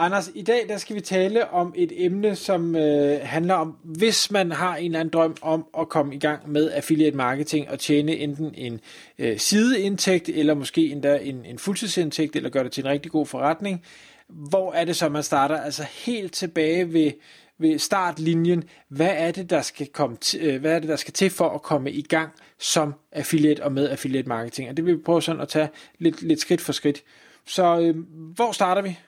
[0.00, 4.30] Anders, i dag der skal vi tale om et emne, som øh, handler om, hvis
[4.30, 7.78] man har en eller anden drøm om at komme i gang med affiliate marketing og
[7.78, 8.80] tjene enten en
[9.18, 13.26] øh, sideindtægt, eller måske endda en, en fuldtidsindtægt, eller gøre det til en rigtig god
[13.26, 13.84] forretning.
[14.28, 15.56] Hvor er det så, man starter?
[15.56, 17.12] Altså helt tilbage ved,
[17.58, 18.64] ved startlinjen.
[18.88, 21.48] Hvad er det, der skal komme t- øh, hvad er det, der skal til for
[21.48, 24.68] at komme i gang som affiliate og med affiliate marketing?
[24.68, 25.68] Og det vil vi prøve sådan at tage
[25.98, 27.02] lidt, lidt skridt for skridt.
[27.46, 27.96] Så øh,
[28.34, 28.98] hvor starter vi?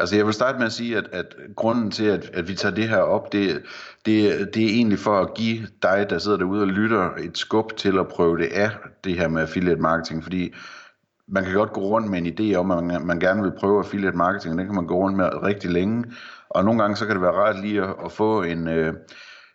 [0.00, 2.74] Altså jeg vil starte med at sige, at, at grunden til, at, at vi tager
[2.74, 3.62] det her op, det,
[4.06, 7.76] det, det er egentlig for at give dig, der sidder derude og lytter, et skub
[7.76, 8.70] til at prøve det af,
[9.04, 10.54] det her med affiliate marketing, fordi
[11.28, 13.78] man kan godt gå rundt med en idé om, at man, man gerne vil prøve
[13.78, 16.04] affiliate marketing, og den kan man gå rundt med rigtig længe,
[16.50, 18.94] og nogle gange så kan det være rart lige at, at få en, øh,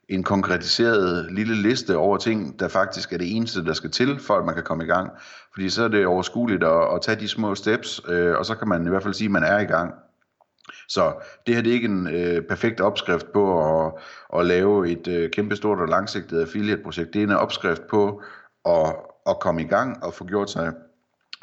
[0.10, 4.34] en konkretiseret lille liste over ting, der faktisk er det eneste, der skal til, for
[4.34, 5.10] at man kan komme i gang.
[5.54, 8.68] Fordi så er det overskueligt at, at tage de små steps, øh, og så kan
[8.68, 9.94] man i hvert fald sige, at man er i gang.
[10.88, 11.14] Så
[11.48, 13.44] det her det er ikke en øh, perfekt opskrift på
[13.86, 13.94] at,
[14.40, 17.14] at lave et øh, kæmpestort og langsigtet affiliate-projekt.
[17.14, 18.22] Det er en opskrift på
[18.66, 18.96] at,
[19.30, 20.74] at komme i gang og få gjort sig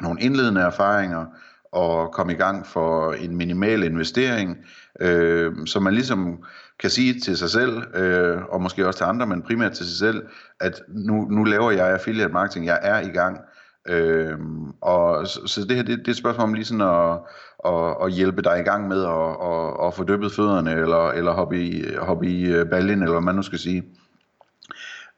[0.01, 1.25] nogle indledende erfaringer
[1.71, 4.57] og komme i gang for en minimal investering,
[4.99, 6.43] øh, så man ligesom
[6.79, 9.97] kan sige til sig selv, øh, og måske også til andre, men primært til sig
[9.97, 10.27] selv,
[10.59, 13.39] at nu, nu laver jeg affiliate marketing, jeg er i gang,
[13.89, 17.19] Øhm, og så, så det her, det, det er et spørgsmål om lige sådan at,
[17.65, 21.31] at, at hjælpe dig i gang med at, at, at få dyppet fødderne, eller, eller
[21.31, 23.83] hoppe i, hoppe i øh, baljen, eller hvad man nu skal sige.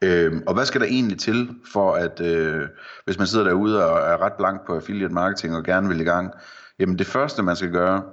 [0.02, 2.68] Øhm, og hvad skal der egentlig til for at, øh,
[3.06, 6.04] hvis man sidder derude og er ret blank på affiliate marketing og gerne vil i
[6.04, 6.34] gang,
[6.80, 8.04] jamen det første man skal gøre,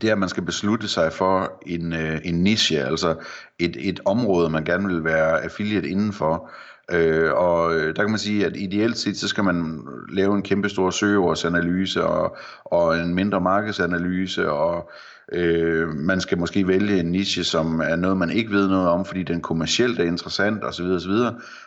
[0.00, 3.14] det er, at man skal beslutte sig for en, øh, en niche, altså
[3.58, 6.50] et, et område, man gerne vil være affiliate indenfor.
[6.90, 9.80] Øh, og øh, der kan man sige, at ideelt set, så skal man
[10.12, 14.90] lave en kæmpe stor søgeordsanalyse og, og en mindre markedsanalyse, og
[15.32, 19.04] øh, man skal måske vælge en niche, som er noget, man ikke ved noget om,
[19.04, 20.84] fordi den kommercielt er interessant osv.
[20.84, 21.12] osv.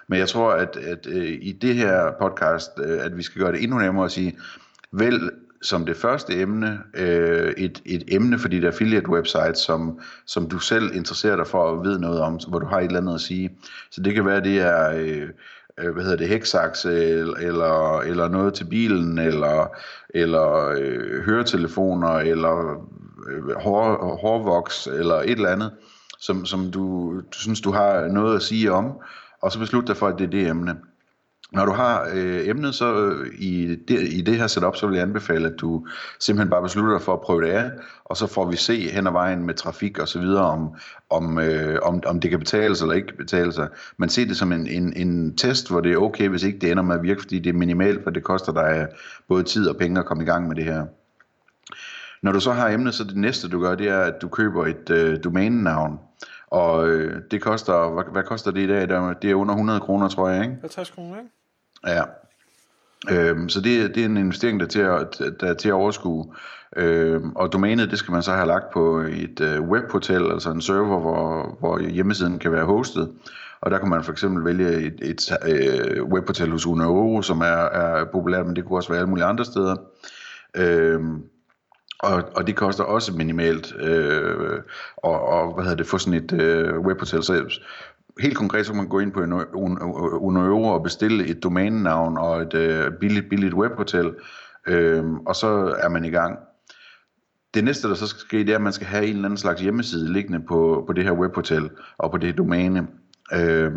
[0.08, 3.52] Men jeg tror, at, at øh, i det her podcast, øh, at vi skal gøre
[3.52, 4.38] det endnu nemmere at sige,
[4.92, 5.22] vælg
[5.62, 10.60] som det første emne øh, et, et emne for dit affiliate website, som, som du
[10.60, 13.22] selv interesserer dig for at vide noget om, hvor du har et eller andet at
[13.22, 13.50] sige.
[13.92, 14.90] Så det kan være, det er...
[14.90, 15.30] Øh,
[15.80, 16.94] øh hvad hedder det, heksakse,
[17.40, 19.68] eller, eller noget til bilen, eller,
[20.10, 22.86] eller øh, høretelefoner, eller
[23.30, 25.72] øh, hår, hårvoks, eller et eller andet,
[26.20, 28.92] som, som du, du synes, du har noget at sige om,
[29.42, 30.76] og så beslut dig for, at det er det emne.
[31.52, 34.96] Når du har øh, emnet så øh, i, det, i det her setup, så vil
[34.96, 35.88] jeg anbefale, at du
[36.20, 37.72] simpelthen bare beslutter dig for at prøve det af,
[38.06, 40.76] og så får vi se hen ad vejen med trafik og så videre, om,
[41.10, 43.68] om, øh, om, om det kan betales eller ikke betale sig.
[43.98, 46.72] Men se det som en, en, en test, hvor det er okay, hvis ikke det
[46.72, 48.98] ender med at virke, fordi det er minimalt, for det koster dig øh,
[49.28, 50.86] både tid og penge at komme i gang med det her.
[52.22, 54.66] Når du så har emnet, så det næste du gør, det er, at du køber
[54.66, 56.00] et øh, domænenavn.
[56.48, 58.82] Og øh, det koster, hvad, hvad koster det i dag?
[59.22, 60.58] Det er under 100 kroner, tror jeg, ikke?
[60.62, 61.30] 50 kroner, ikke?
[61.88, 62.04] Ja.
[63.10, 65.74] Øhm, så det, det er en investering, der er til at, der er til at
[65.74, 66.34] overskue.
[66.76, 70.62] Øhm, og domænet, det skal man så have lagt på et øh, webhotel, altså en
[70.62, 73.12] server, hvor, hvor hjemmesiden kan være hostet.
[73.62, 77.46] Og der kan man for eksempel vælge et, et øh, webhotel hos Uno, som er,
[77.46, 79.76] er populært, men det kunne også være alle mulige andre steder.
[80.56, 81.24] Øhm,
[82.00, 84.60] og, og det koster også minimalt øh,
[84.98, 87.24] og, og hvad hedder det, få sådan et øh, webhotel.
[87.24, 87.60] Så
[88.20, 89.20] helt konkret så kan man gå ind på
[90.20, 94.16] Uno Euro og bestille et domænenavn og et øh, billigt, billigt webhotel,
[94.68, 95.48] øh, og så
[95.80, 96.40] er man i gang.
[97.54, 99.38] Det næste, der så skal ske, det er, at man skal have en eller anden
[99.38, 102.88] slags hjemmeside liggende på, på det her webhotel og på det domæne.
[103.34, 103.72] Øh,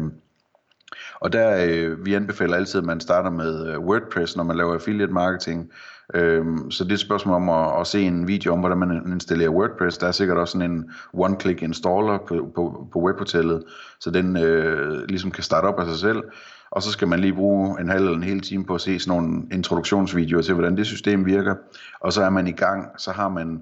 [1.21, 4.75] og der, øh, vi anbefaler altid, at man starter med øh, WordPress, når man laver
[4.75, 5.71] affiliate marketing.
[6.15, 9.13] Øhm, så det er et spørgsmål om at, at se en video om, hvordan man
[9.13, 9.99] installerer WordPress.
[9.99, 13.63] Der er sikkert også sådan en one-click installer på, på, på webhotellet,
[14.01, 16.23] så den øh, ligesom kan starte op af sig selv.
[16.71, 18.99] Og så skal man lige bruge en halv eller en hel time på at se
[18.99, 21.55] sådan nogle introduktionsvideoer til, hvordan det system virker.
[22.01, 23.61] Og så er man i gang, så har man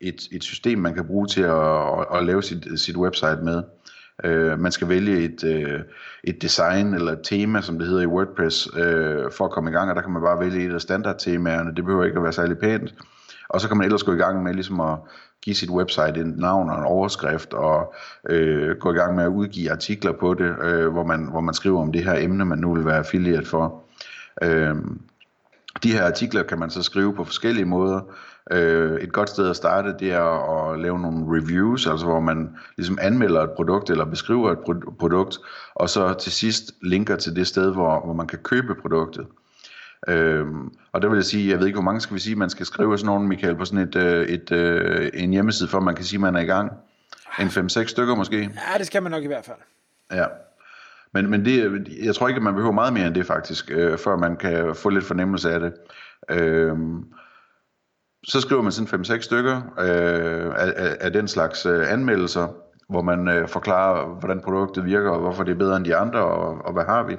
[0.00, 3.62] et, et system, man kan bruge til at, at, at lave sit, sit website med.
[4.24, 5.80] Øh, man skal vælge et, øh,
[6.24, 9.72] et design eller et tema, som det hedder i WordPress, øh, for at komme i
[9.72, 11.74] gang, og der kan man bare vælge et af standardtemaerne.
[11.74, 12.94] Det behøver ikke at være særlig pænt.
[13.48, 14.98] Og så kan man ellers gå i gang med ligesom at
[15.42, 17.94] give sit website et navn og en overskrift, og
[18.28, 21.54] øh, gå i gang med at udgive artikler på det, øh, hvor, man, hvor man
[21.54, 23.82] skriver om det her emne, man nu vil være affiliate for.
[24.42, 24.76] Øh,
[25.82, 28.00] de her artikler kan man så skrive på forskellige måder.
[28.50, 32.56] Øh, et godt sted at starte, det er at lave nogle reviews, altså hvor man
[32.76, 34.58] ligesom anmelder et produkt eller beskriver et
[34.98, 35.38] produkt,
[35.74, 39.26] og så til sidst linker til det sted, hvor, hvor man kan købe produktet.
[40.08, 42.50] Øhm, og der vil jeg sige, jeg ved ikke, hvor mange skal vi sige, man
[42.50, 45.94] skal skrive sådan nogen, Michael, på sådan et, øh, et, øh, en hjemmeside, for man
[45.94, 46.72] kan sige, man er i gang.
[47.40, 48.38] En 5-6 stykker måske?
[48.40, 49.56] Ja, det skal man nok i hvert fald.
[50.12, 50.26] Ja.
[51.12, 53.98] Men, men det, jeg tror ikke, at man behøver meget mere end det faktisk, øh,
[53.98, 55.72] før man kan få lidt fornemmelse af det.
[56.30, 56.76] Øh,
[58.24, 62.48] så skriver man sådan 5-6 stykker øh, af, af, den slags øh, anmeldelser,
[62.88, 66.20] hvor man øh, forklarer, hvordan produktet virker, og hvorfor det er bedre end de andre,
[66.20, 67.16] og, og hvad har vi.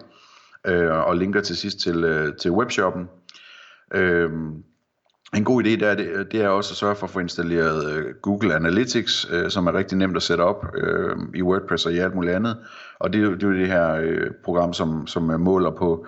[0.67, 3.09] Øh, og linker til sidst til, øh, til webshoppen.
[3.93, 4.29] Øh,
[5.35, 8.13] en god idé der, det, det er også at sørge for at få installeret øh,
[8.21, 11.97] Google Analytics, øh, som er rigtig nemt at sætte op øh, i WordPress og i
[11.97, 12.57] alt muligt andet.
[12.99, 16.05] Og det, det er jo det her øh, program, som, som øh, måler på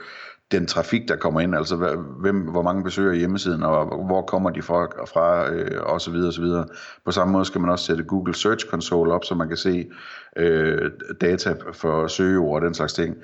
[0.52, 1.76] den trafik, der kommer ind, altså
[2.20, 6.28] hvem, hvor mange besøger hjemmesiden, og hvor kommer de fra, fra øh, og så videre,
[6.28, 6.66] og så videre.
[7.06, 9.90] På samme måde skal man også sætte Google Search Console op, så man kan se
[10.38, 13.16] øh, data for søgeord og den slags ting.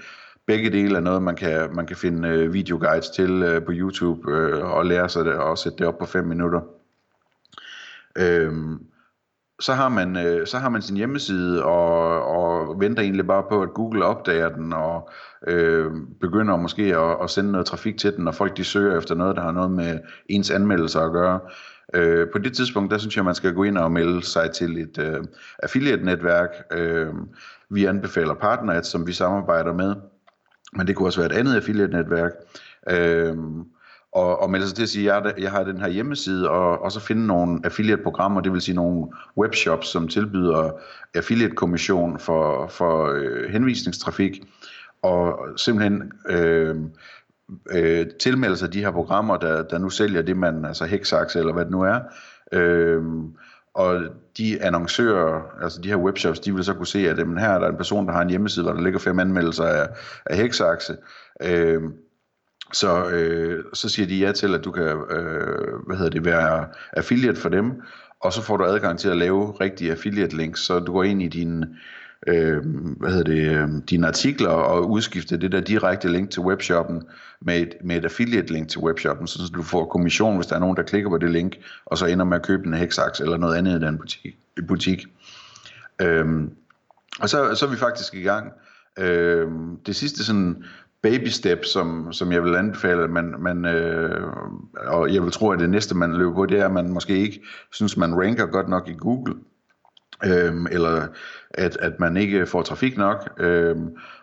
[0.48, 4.32] Begge dele er noget, man kan, man kan finde øh, videoguides til øh, på YouTube
[4.32, 6.62] øh, og lære sig det og sætte det op på 5 minutter.
[8.18, 8.54] Øh,
[9.60, 13.62] så har man øh, så har man sin hjemmeside og, og venter egentlig bare på
[13.62, 15.10] at Google opdager den og
[15.48, 19.16] øh, begynder måske at, at sende noget trafik til den, og folk de søger efter
[19.16, 20.00] noget der har noget med
[20.30, 21.40] ens anmeldelser at gøre.
[21.94, 24.78] Øh, på det tidspunkt der synes jeg man skal gå ind og melde sig til
[24.78, 25.24] et øh,
[25.64, 26.50] affiliate netværk.
[26.72, 27.14] Øh,
[27.70, 29.96] vi anbefaler PartnerAds, som vi samarbejder med,
[30.74, 32.32] men det kunne også være et andet affiliate netværk.
[32.90, 33.36] Øh,
[34.18, 36.82] og, og melde sig til at sige, at jeg, jeg har den her hjemmeside, og,
[36.82, 40.72] og så finde nogle affiliate-programmer, det vil sige nogle webshops, som tilbyder
[41.16, 44.44] affiliate-kommission for, for øh, henvisningstrafik,
[45.02, 46.76] og simpelthen øh,
[47.72, 51.54] øh, tilmelde sig de her programmer, der, der nu sælger det, man, altså Hexax eller
[51.54, 52.00] hvad det nu er,
[52.52, 53.04] øh,
[53.74, 54.02] og
[54.38, 57.60] de annoncører, altså de her webshops, de vil så kunne se, at jamen, her er
[57.60, 59.88] der en person, der har en hjemmeside, hvor der ligger fem anmeldelser af,
[60.26, 60.98] af Hexaxe,
[61.44, 61.82] øh,
[62.74, 66.68] så, øh, så siger de ja til, at du kan øh, hvad hedder det, være
[66.94, 67.82] affiliate for dem,
[68.20, 71.22] og så får du adgang til at lave rigtige affiliate links, så du går ind
[71.22, 71.66] i din,
[72.28, 72.58] øh,
[73.00, 77.04] hvad hedder det, øh, dine artikler og udskifter det der direkte link til webshoppen
[77.42, 80.60] med et, med et affiliate link til webshoppen, så du får kommission, hvis der er
[80.60, 81.56] nogen, der klikker på det link,
[81.86, 84.38] og så ender med at købe en hexax eller noget andet i den butik.
[84.68, 85.06] butik.
[86.02, 86.26] Øh,
[87.20, 88.52] og så, så er vi faktisk i gang.
[89.00, 89.48] Øh,
[89.86, 90.64] det sidste sådan
[91.10, 94.28] baby step, som, som jeg vil anbefale, man, man, øh,
[94.88, 97.18] og jeg vil tro, at det næste, man løber på, det er, at man måske
[97.18, 99.36] ikke synes, man ranker godt nok i Google,
[100.26, 101.08] øh, eller
[101.50, 103.30] at, at man ikke får trafik nok.
[103.40, 103.76] Øh,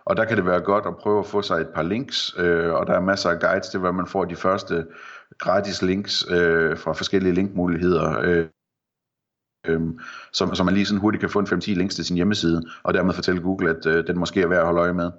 [0.04, 2.72] og der kan det være godt at prøve at få sig et par links, øh,
[2.72, 4.86] og der er masser af guides til, hvad man får de første
[5.38, 8.20] gratis links øh, fra forskellige linkmuligheder.
[8.20, 8.46] Øh,
[9.66, 9.98] øhm,
[10.32, 12.94] så, så man lige sådan hurtigt kan få en 5-10 links til sin hjemmeside, og
[12.94, 15.10] dermed fortælle Google, at øh, den måske er værd at holde øje med.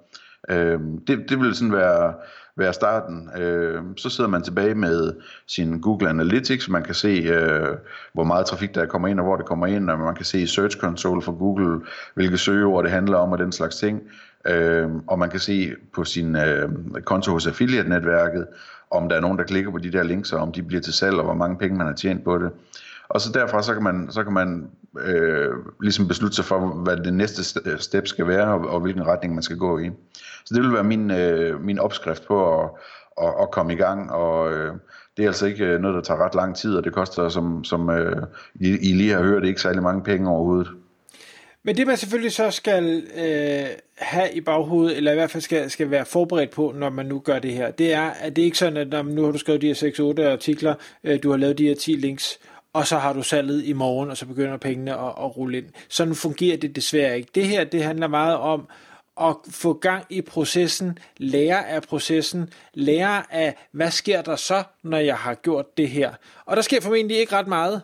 [0.50, 2.13] Øh, det, det vil sådan være,
[2.57, 3.30] være starten.
[3.38, 5.13] Øh, så sidder man tilbage med
[5.47, 7.75] sin Google Analytics, man kan se, øh,
[8.13, 10.39] hvor meget trafik der kommer ind, og hvor det kommer ind, og man kan se
[10.39, 11.81] i Search Console for Google,
[12.13, 14.01] hvilke søgeord det handler om, og den slags ting.
[14.47, 16.69] Øh, og man kan se på sin øh,
[17.03, 18.47] konto hos affiliate-netværket,
[18.92, 20.94] om der er nogen, der klikker på de der links, og om de bliver til
[20.94, 22.52] salg, og hvor mange penge man har tjent på det.
[23.09, 24.69] Og så derfra, så kan man, så kan man
[25.00, 25.50] øh,
[25.81, 29.33] ligesom beslutte sig for, hvad det næste øh, step skal være, og, og hvilken retning
[29.33, 29.92] man skal gå i.
[30.45, 32.69] Så det vil være min, øh, min opskrift på at,
[33.21, 34.74] at, at komme i gang, og øh,
[35.18, 37.64] det er altså ikke øh, noget, der tager ret lang tid, og det koster, som,
[37.64, 38.24] som øh,
[38.56, 40.71] I, I lige har hørt, ikke særlig mange penge overhovedet.
[41.64, 43.66] Men det man selvfølgelig så skal øh,
[43.97, 47.19] have i baghovedet, eller i hvert fald skal, skal være forberedt på, når man nu
[47.19, 49.62] gør det her, det er, at det ikke sådan, at når nu har du skrevet
[49.62, 52.40] de her 6-8 artikler, øh, du har lavet de her 10 links,
[52.75, 55.65] og så har du salget i morgen, og så begynder pengene at, at rulle ind.
[55.89, 57.29] Sådan fungerer det desværre ikke.
[57.35, 58.67] Det her, det handler meget om
[59.21, 64.97] at få gang i processen, lære af processen, lære af, hvad sker der så, når
[64.97, 66.13] jeg har gjort det her.
[66.45, 67.81] Og der sker formentlig ikke ret meget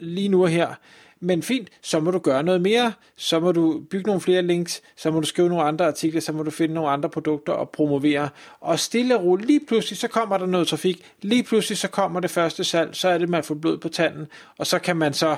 [0.00, 0.74] lige nu og her.
[1.22, 4.82] Men fint, så må du gøre noget mere, så må du bygge nogle flere links,
[4.96, 7.70] så må du skrive nogle andre artikler, så må du finde nogle andre produkter og
[7.70, 8.28] promovere.
[8.60, 12.20] Og stille og roligt, lige pludselig så kommer der noget trafik, lige pludselig så kommer
[12.20, 14.26] det første salg, så er det, man får blod på tanden,
[14.58, 15.36] og så kan man så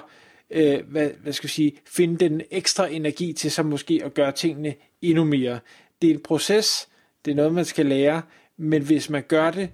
[0.50, 4.32] øh, hvad, hvad skal jeg sige, finde den ekstra energi til så måske at gøre
[4.32, 5.58] tingene endnu mere.
[6.02, 6.88] Det er en proces,
[7.24, 8.22] det er noget, man skal lære,
[8.56, 9.68] men hvis man gør det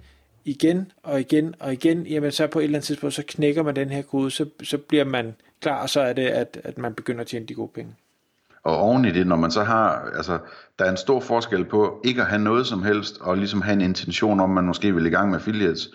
[0.45, 3.75] igen og igen og igen, jamen så på et eller andet tidspunkt, så knækker man
[3.75, 6.93] den her kode, så, så bliver man klar, og så er det, at, at man
[6.93, 7.95] begynder at tjene de gode penge.
[8.63, 10.37] Og oven i det, når man så har, altså,
[10.79, 13.73] der er en stor forskel på ikke at have noget som helst, og ligesom have
[13.73, 15.89] en intention om, at man måske vil i gang med affiliates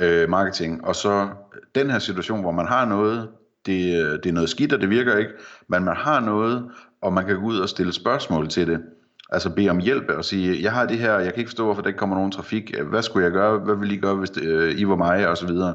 [0.00, 1.28] øh, marketing, og så
[1.74, 3.28] den her situation, hvor man har noget,
[3.66, 5.32] det, øh, det er noget skidt, og det virker ikke,
[5.68, 8.80] men man har noget, og man kan gå ud og stille spørgsmål til det.
[9.28, 11.82] Altså bede om hjælp og sige, jeg har det her, jeg kan ikke forstå, hvorfor
[11.82, 12.74] der ikke kommer nogen trafik.
[12.90, 13.58] Hvad skulle jeg gøre?
[13.58, 15.28] Hvad vil I gøre, hvis det, øh, I var mig?
[15.28, 15.74] Og så videre.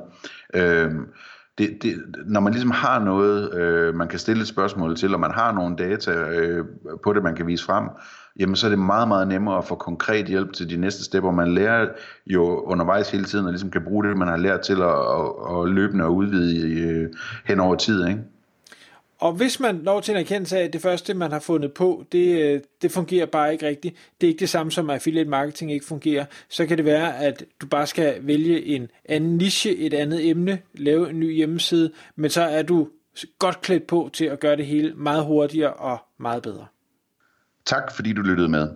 [0.53, 0.91] Øh,
[1.57, 1.95] det, det,
[2.25, 5.51] når man ligesom har noget, øh, man kan stille et spørgsmål til, og man har
[5.51, 6.65] nogle data øh,
[7.03, 7.89] på det, man kan vise frem,
[8.39, 11.23] jamen så er det meget, meget nemmere at få konkret hjælp til de næste step,
[11.23, 11.87] og man lærer
[12.25, 15.61] jo undervejs hele tiden, og ligesom kan bruge det, man har lært til at, at,
[15.61, 17.09] at løbende og udvide øh,
[17.45, 18.23] hen over tid, ikke?
[19.23, 22.05] Og hvis man når til en erkendelse af, at det første, man har fundet på,
[22.11, 25.29] det, øh, det fungerer bare ikke rigtigt, det er ikke det samme som, at affiliate
[25.29, 29.75] marketing ikke fungerer, så kan det være, at du bare skal vælge en anden niche,
[29.75, 32.87] et andet emne, lave en ny hjemmeside, men så er du
[33.39, 36.65] godt klædt på til at gøre det hele meget hurtigere og meget bedre.
[37.65, 38.69] Tak fordi du lyttede med.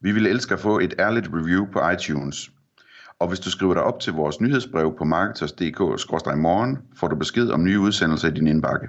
[0.00, 2.50] Vi vil elske at få et ærligt review på iTunes.
[3.18, 7.64] Og hvis du skriver dig op til vores nyhedsbrev på marketers.dk-morgen, får du besked om
[7.64, 8.88] nye udsendelser i din indbakke.